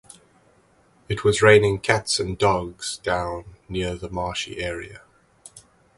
It 1.07 1.23
was 1.23 1.43
raining 1.43 1.77
cats 1.81 2.19
and 2.19 2.35
dogs 2.35 2.97
down 3.03 3.45
near 3.69 3.93
the 3.93 4.09
marshy 4.09 4.59
area. 4.59 5.03